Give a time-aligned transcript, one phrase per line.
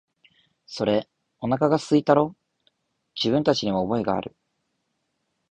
[0.65, 1.07] それ、
[1.41, 2.71] おなかが空いたろう、
[3.15, 4.35] 自分たちにも覚えがある、